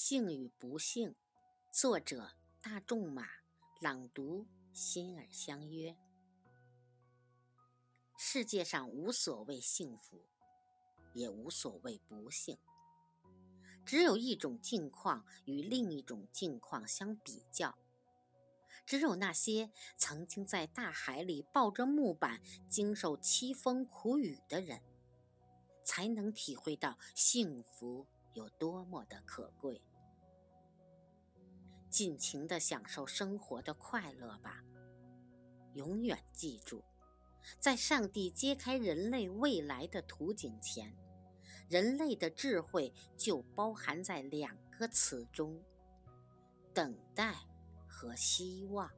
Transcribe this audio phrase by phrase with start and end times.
[0.00, 1.16] 幸与不幸，
[1.72, 2.30] 作者
[2.62, 3.26] 大仲马，
[3.80, 5.96] 朗读心儿相约。
[8.16, 10.24] 世界上无所谓幸福，
[11.14, 12.56] 也无所谓不幸，
[13.84, 17.76] 只有一种境况与另一种境况相比较。
[18.86, 22.40] 只有那些曾经在大海里抱着木板
[22.70, 24.80] 经受凄风苦雨的人，
[25.84, 28.06] 才能体会到幸福。
[28.38, 29.82] 有多么的可贵！
[31.90, 34.62] 尽情的享受生活的快乐吧。
[35.74, 36.84] 永远记住，
[37.58, 40.96] 在上帝揭开人类未来的图景前，
[41.68, 45.60] 人类的智慧就包含在两个词中：
[46.72, 47.34] 等待
[47.88, 48.88] 和希望。